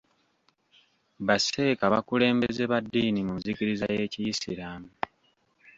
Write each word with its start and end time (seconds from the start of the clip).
Ba 1.25 1.35
sseeka 1.43 1.85
bakulembeze 1.93 2.63
ba 2.71 2.77
ddiini 2.83 3.21
mu 3.27 3.33
nzikiriza 3.39 3.85
y'ekiyisiraamu. 3.95 4.89